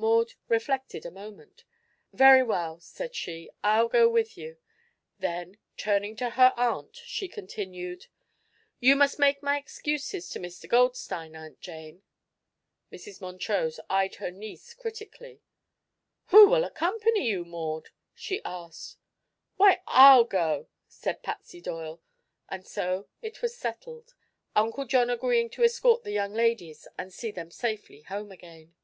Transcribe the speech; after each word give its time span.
Maud 0.00 0.34
reflected 0.46 1.04
a 1.04 1.10
moment. 1.10 1.64
"Very 2.12 2.40
well," 2.42 2.78
said 2.78 3.16
she, 3.16 3.50
"I'll 3.64 3.88
go 3.88 4.08
with 4.08 4.38
you." 4.38 4.58
Then, 5.18 5.58
turning 5.76 6.14
to 6.16 6.30
her 6.30 6.54
aunt, 6.56 6.94
she 7.04 7.26
continued: 7.26 8.06
"You 8.78 8.94
must 8.94 9.18
make 9.18 9.42
my 9.42 9.58
excuses 9.58 10.30
to 10.30 10.38
Mr. 10.38 10.68
Goldstein, 10.68 11.34
Aunt 11.34 11.60
Jane." 11.60 12.04
Mrs. 12.92 13.20
Montrose 13.20 13.80
eyed 13.90 14.14
her 14.16 14.30
niece 14.30 14.72
critically. 14.72 15.42
"Who 16.26 16.46
will 16.48 16.62
accompany 16.62 17.28
you, 17.28 17.44
Maud?" 17.44 17.88
she 18.14 18.40
asked. 18.44 18.98
"Why, 19.56 19.82
I'll 19.88 20.22
go," 20.24 20.68
said 20.86 21.24
Patsy 21.24 21.60
Doyle; 21.60 22.00
and 22.48 22.64
so 22.64 23.08
it 23.20 23.42
was 23.42 23.56
settled, 23.56 24.14
Uncle 24.54 24.84
John 24.84 25.10
agreeing 25.10 25.50
to 25.50 25.64
escort 25.64 26.04
the 26.04 26.12
young 26.12 26.34
ladies 26.34 26.86
and 26.96 27.12
see 27.12 27.32
them 27.32 27.50
safely 27.50 28.02
home 28.02 28.30
again. 28.30 28.76